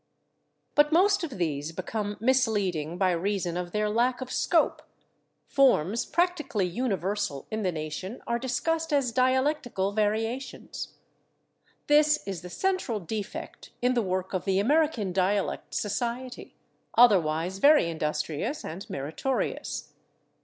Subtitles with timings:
[0.73, 4.81] But most of these become misleading by reason of their lack of scope;
[5.45, 10.95] forms practically universal in the nation are discussed as dialectical variations.
[11.85, 16.55] This is the central defect in the work of the American Dialect Society,
[16.97, 19.93] otherwise very industrious and meritorious.